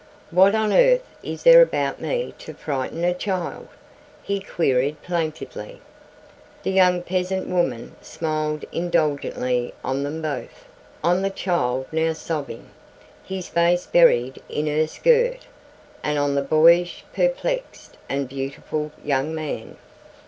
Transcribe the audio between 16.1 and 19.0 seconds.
on the boyish, perplexed, and beautiful